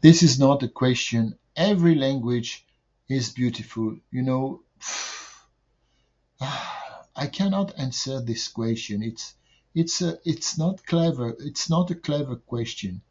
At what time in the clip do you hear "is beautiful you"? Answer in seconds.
3.06-4.22